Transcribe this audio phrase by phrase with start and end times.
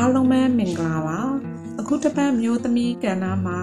[0.00, 1.20] အားလုံးပဲမင်္ဂလာပါ
[1.80, 3.60] အခုတစ်ပတ်မျိုးသမီးကဏ္ဍမှာ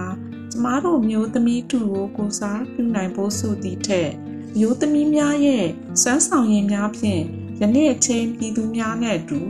[0.50, 4.10] ကျမတို့မျိုးသမီးတူကိုကိုစားပြုနိုင်ဖို့ဆိုသည့်ထက်
[4.58, 5.66] မျိုးသမီးများရဲ့
[6.02, 7.22] စွမ်းဆောင်ရည်များဖြင့်
[7.60, 9.40] ယနေ့အချိန်ပြည်သူများနဲ့အတူ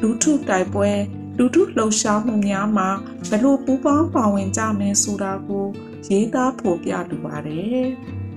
[0.00, 0.90] လူထုတိုက်ပွဲ
[1.38, 2.88] လူထုလှုပ်ရှားမှုများမှာ
[3.28, 5.66] ဘယ်လိုပူးပေါင်းပါဝင်ကြမလဲဆိုတာကို
[6.08, 7.84] ရေးသားဖော်ပြလိုပါတယ်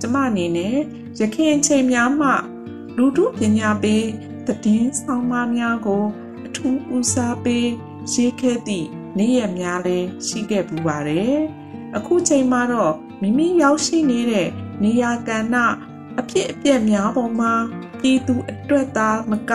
[0.00, 0.76] ကျမအနေနဲ့
[1.20, 2.30] ရခင်အချိန်များမှ
[2.96, 4.04] လူထုပညာပေး
[4.46, 6.23] သတင်းဆောင်မများကိုအ
[6.64, 7.68] ထူးဦးစားပေး
[8.12, 11.36] ရေးခဲ့သည့်နေ့ရက်များလည်းရှိခဲ့ပူပါတယ်။
[11.96, 14.48] အခုချိန်မှာတော့မိမိရောက်ရှိနေတဲ့
[14.82, 15.56] နေရာကဏ္ဍ
[16.20, 17.52] အဖြစ်အပျက်များပေါ်မှာ
[18.00, 19.52] ပြည်သူအတွက်သားမက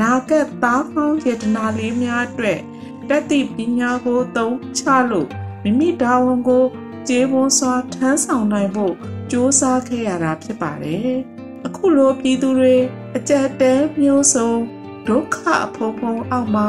[0.00, 2.60] နာကတ်သားဖောင်းရတနာလေးများအတွက်
[3.08, 5.28] တက်သည့်ပညာကိုသုံးချလို့
[5.62, 6.64] မိမိတာဝန်ကို
[7.08, 8.94] ကျေပွန်စွာထမ်းဆောင်နိုင်ဖို့
[9.30, 11.12] ကြိုးစားခဲ့ရတာဖြစ်ပါတယ်။
[11.66, 12.76] အခုလိုပြည်သူတွေ
[13.16, 14.52] အကြက်တဲမျိုးစုံ
[15.08, 16.68] ဒုက္ခအဖုံဖုံအောက်မှာ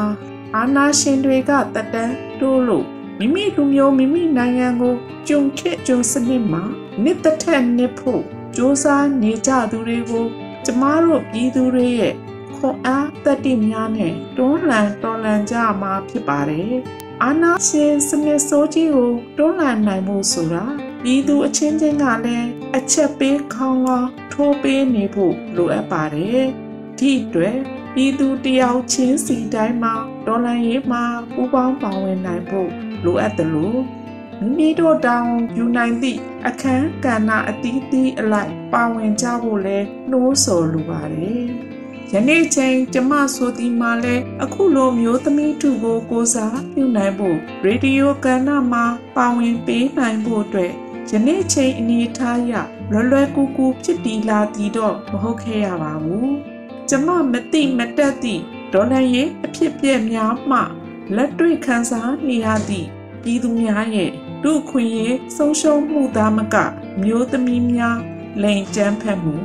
[0.56, 2.86] အာနာရှင်တွေကတတန်းတိုးလို့
[3.18, 4.94] မိမိလူမျိုးမိမိနိုင်ငံကို
[5.28, 6.62] ကြုံခက်ကြုံစနစ်မှာ
[7.02, 8.22] နှစ်သက်ထက်နှစ်ဖို့
[8.54, 8.84] စ조사
[9.22, 10.26] နေကြသူတွေကို
[10.64, 12.14] ကျမတို့ပြည်သူတွေရဲ့
[12.56, 16.74] ခွန်အားတတိများနဲ့တွန်းလှန်တော်လှန်ကြမှာဖြစ်ပါတယ်။
[17.22, 20.64] အာနာရှင်စနစ်ဆိုးကြီးကိုတွန်းလှန်နိုင်ဖို့ဆိုတာ
[21.02, 26.42] ပြည်သူအချင်းချင်းကလည်းအချက်ပေးခေါင်းကောင်းထိုးပေးနေဖို့လိုအပ်ပါတယ်။
[26.98, 27.58] ဒီအတွက်
[27.94, 29.94] ပြည်သူတယောက်ချင်းစီတိုင်းမှာ
[30.26, 32.70] ဒေါ်လာရေးမှာပူးပေါင်းပါဝင်နိုင်ဖို့
[33.04, 33.80] လိုအပ်တယ်လို့
[34.40, 39.78] မိမိတို့တောင်းယူနိုင်သည့်အခန်းကဏ္ဍအသီးသီးအလိုက်ပါဝင်ကြဖို့လဲ
[40.10, 41.44] နှိုးဆော်လိုပါတယ်။
[42.12, 48.84] ယနေ့ချိန်ကျမဆိုဒီမှာလဲအခုလိုမျိုးသမီးထုကိုကိုစားပြုနိုင်ဖို့ရေဒီယိုကဏ္ဍမှာ
[49.16, 50.72] ပါဝင်ပေးနိုင်ဖို့အတွက်
[51.10, 52.54] ယနေ့ချိန်အနေထားအရ
[52.90, 56.32] လွယ်လွယ်ကူကူဖြစ်တည်လာတည်တော့မဟုတ်ခဲ့ရပါဘူး။
[56.88, 60.58] ကျမမသိမတက်သည့်ဒေါ်လာရေးအဖြစ်ပြက်များမှ
[61.16, 62.88] လက်တွေ့ခံစားနေရသည့်
[63.22, 64.10] ပြည်သူများရဲ့
[64.44, 66.56] ဒုခွင့်ရေးဆုံးရှုံးမှုသားမက
[67.02, 67.98] မျိုးသမီးများ
[68.42, 69.36] လိန်ကျန်းဖက်မှု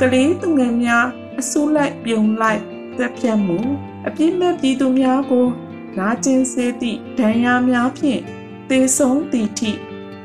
[0.00, 1.06] ကလေးသူငယ်များ
[1.38, 2.62] အဆူလိုက်ပြုံလိုက်
[2.98, 3.58] သက်ဖြတ်မှု
[4.06, 5.46] အပြစ်မဲ့ပြည်သူများကို
[5.98, 8.20] နာကျင်စေသည့်ဒဏ်ရာများဖြင့်
[8.70, 9.72] သေဆုံးသည့်ထိ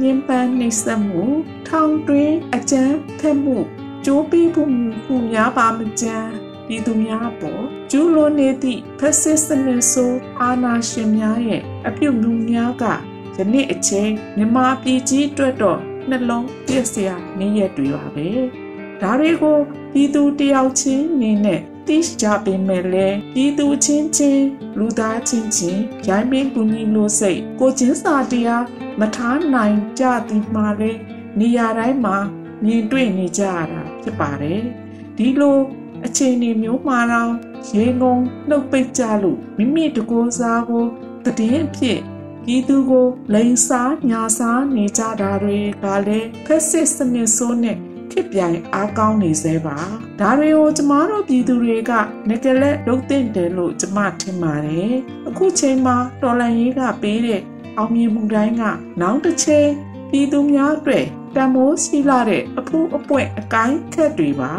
[0.02, 1.24] ညှဉ်းပန်းနှိပ်စက်မှု
[1.68, 3.58] ထောင်တွင်းအကြမ်းဖက်မှု
[4.06, 12.86] ကြိုးပီးမှုများပါမကြမ်း ပြည်သူများပေါ်ကျူးလွန်နေသည့်ဖက်စစ်စနစ်ဆိုးအာဏာရှင်များရဲ့အပြုတ်မှုများက
[13.38, 15.80] ယနေ့အချိန်မြန်မာပြည်ကြီးအတွက်တော့
[16.10, 18.30] နှလုံးပြည့်စရာနေရတွေပါပဲ
[19.02, 19.58] ဒါတွေကို
[19.94, 24.46] ပြည်သူတယောက်ချင်းနေနဲ့သိကြပေမဲ့လည်းပြည်သူချင်းချင်း
[24.78, 28.64] လူသားချင်းချင်းရိုင်းမင်းကူညီလို့စိတ်ကိုချင်းစာတရား
[29.00, 30.92] မထားနိုင်ကြသည်မှာလေ
[31.40, 32.18] နေရာတိုင်းမှာ
[32.64, 34.62] မြင်တွေ့နေကြရတာဖြစ်ပါတယ်
[35.18, 35.60] ဒီလို
[36.06, 37.34] အခြေအနေမျိုးမှာတော့
[37.76, 38.16] ရေငုံ
[38.50, 40.86] နှုတ်ပိတ်ကြလို့မိမိတကိုးစားကို
[41.26, 42.00] တည်င်းဖြစ်
[42.44, 47.78] ပြည်သူကိုလိန်စားညာစားနေကြတာတွေကလည်းဖက်စစ်စနစ်ဆိုးနဲ့
[48.12, 49.78] ခစ်ပြိုင်အားကောင်းနေစေပါ
[50.20, 51.92] ဒါတွေကိုကျမတို့ပြည်သူတွေက
[52.30, 54.94] ငကလက်လုပ်တင်တယ်လို့ကျမထင်ပါတယ်
[55.28, 57.42] အခုချိန်မှာတော်လန်ရေးကပေးတဲ့
[57.78, 58.64] အောင်မြင်မှုတိုင်းက
[59.02, 59.70] နောက်တစ်ချိန်
[60.10, 61.06] ပြည်သူများအတွက်
[61.36, 64.52] တန်မိုးရှိလာတဲ့အဖူးအပွင့်အကိုင်းခက်တွေပါ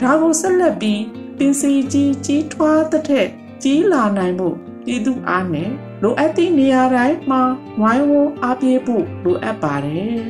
[0.00, 1.02] ဒါကိုဆက်လက်ပြီး
[1.38, 3.28] ပင်စီကြီးကြီးထွားတဲ့ထက်
[3.62, 4.48] ကြီးလာနိုင်မှု
[4.86, 5.70] ပြည်သူအားနဲ့
[6.02, 7.42] လိုအပ်သည့်နေရာတိုင်းမှာ
[7.80, 10.20] ဝိုင်းဝန်းအားပေးဖို့လိုအပ်ပါတယ်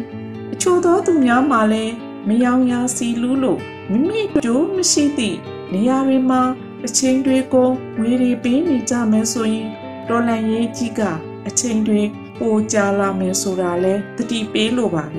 [0.53, 1.95] အချို့သောသူများမှာလည်း
[2.29, 5.39] မယောင်ရာစီလူးလို့မိမိတို့မရှိသည့်
[5.73, 6.43] နေရာတွေမှာ
[6.87, 9.69] အချိန်တွေကိုငွေတွေပေးနေကြမယ်ဆိုရင်
[10.09, 11.01] တော်လန်ရေးကြီးက
[11.47, 12.01] အချိန်တွေ
[12.39, 15.19] ပိုကြာလာမယ်ဆိုတာလဲတတိပေးလိုပါတ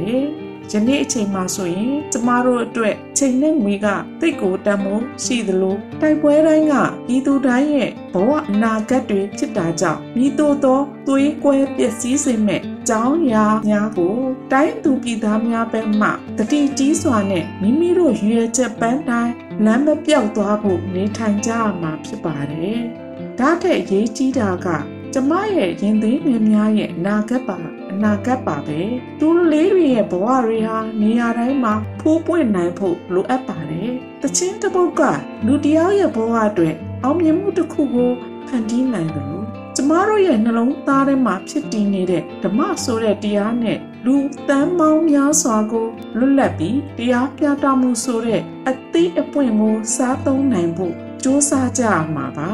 [0.63, 3.87] ယ်ယနေ့အချိန်မှာဆိုရင်ကျမတို့အတွက်ချိန်နဲ့ငွေက
[4.21, 6.73] တိတ်ကိုတန်မိုးရှိသလိုတိုက်ပွဲတိုင်းက
[7.07, 14.15] ပြည်သူတိုင်းရဲ့ဘဝအနာဂတ်တွေဖြစ်တာကြောင့်မိတို့သောသွေးကွဲပျက်စီးစေမဲ့ကြောင်းရာများကို
[14.51, 16.07] တိုင်းသူပြည်သားများဘက်မှ
[16.37, 19.33] တတိကြီးစွာနဲ့မိမိတို့ရွေချက်ပန်းတိုင်း
[19.65, 22.79] လမ်းမပြောက်သွားဖို့နေထိုင်ကြရမှာဖြစ်ပါတယ်။
[23.39, 24.67] ဒါထက်အရေးကြီးတာက
[25.13, 27.59] ကျမရဲ့ရင်သွေးငယ်များရဲ့အနာဂတ်ပါ
[27.93, 28.79] အနာဂတ်ပါပဲ
[29.19, 33.91] သူလေးတွေရဲ့ဘဝတွေဟာနေရာတိုင်းမှာဖိုးပွင့်နိုင်ဖို့လိုအပ်ပါတယ်
[34.21, 35.01] တချင်းတစ်ပုတ်က
[35.45, 38.11] လူတယောက်ရဲ့ဘဝအတွက်အောင်မြင်မှုတစ်ခုကို
[38.47, 44.15] ဖန်တီးနိုင်တယ်လို့ကျမတို့ရဲ့နှလုံးသားထဲမှာဖြစ်တည်နေတဲ့ဓမ္မဆိုတဲ့တရားနဲ့လူ
[44.49, 45.87] တန်းပေါင်းများစွာကို
[46.17, 52.51] လွတ်လပ်ပြီးတရားပြသမှုဆိုတဲ့အသိအပွင့်ကိုစားသုံးနိုင်ဖို့စ조사ကြရမှာပါ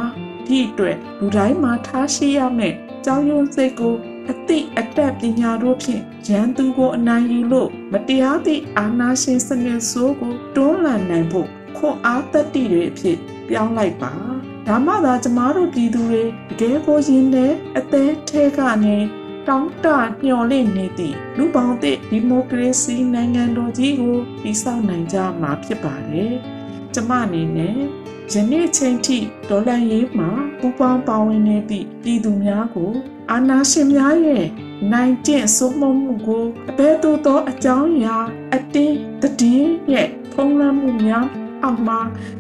[0.48, 2.76] ဒီအတွက်လူတိုင်းမှာထားရှိရမယ့်
[3.06, 3.96] ကြောင်းရုံးစိတ်ကို
[4.32, 11.48] အသိအတတ်ပညာတို့ဖြင့်ရန်သူကိုအနိုင်ယူလို့မတရားသည့်အာဏာရှင်စနစ်ဆိုးကိုတွန်းလှန်နိုင်ဖို့
[11.78, 13.18] ခွန်အားတတ္တိတွေအဖြစ်
[13.50, 14.14] ပြောင်းလိုက်ပါ
[14.68, 18.98] ဒဒါမှသာကျမတို့ပြည်သူတွေတကယ်ကိုရင်နဲ့အသေးထဲကနေ
[19.48, 19.88] တောင်းတ
[20.26, 26.34] ညှော်လင့်နေသည့်လူပေါင်းသည့်ဒီမိုကရေစီနိုင်ငံတော်ကြီးကိုတည်ဆောက်နိုင်ကြမှာဖြစ်ပါတယ်။
[26.94, 27.78] ကျမအနေနဲ့
[28.34, 29.18] ယနေ့ချိန်ထိ
[29.50, 30.30] ဒေါ်လာရေးမှာ
[30.60, 32.92] ပူပေါင်းပါဝင်နေသည့်ပြည်သူများကို
[33.32, 34.46] အာဏာရှင်များရဲ့
[34.92, 38.18] နိုင်ကျင့်စိုးမိုးမှုကိုအဘဲသို့သောအကြောင်းအရာ
[38.54, 38.96] အတင်း
[39.40, 41.26] တည်ရဲ့ဖုံးလွှမ်းမှုများ
[41.64, 42.00] အောက်မှာ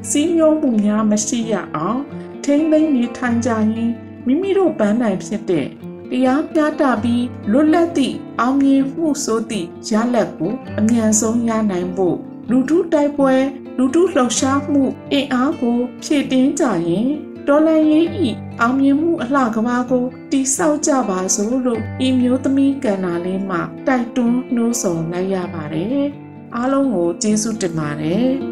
[0.09, 2.01] စီးရုံးမှုများမရှိရအောင်
[2.43, 3.53] ထိမ့်သိမ့်နေထိုင်ကြရ
[3.83, 3.91] င်
[4.25, 5.67] မိမိတို့ပန်းနိုင်ဖြစ်တဲ့
[6.11, 12.17] တရားပြတာပြီးလွတ်လပ်သည့်အောင်မြင်မှုဆိုသည့်ရလဒ်ကိုအမြန်ဆုံးရနိုင်ဖို့
[12.49, 13.33] လူထုတိုက်ပွဲ
[13.77, 17.09] လူထုလှုပ်ရှားမှုအင်အားကိုဖြည့်တင်းကြရင်
[17.49, 18.29] ဒေါ်လာရေးဤ
[18.61, 26.03] အောင်မြင်မှုအလှကဘာကိုတိဆောက်ကြပါစို့လို့ဤမျိုးသမီးကဏ္ဍလေးမှာတိုက်တွန်းနှိုးဆော်လိုက်ရပါတယ်
[26.55, 28.48] အားလုံးကိုကျေးဇူးတင်ပါတယ်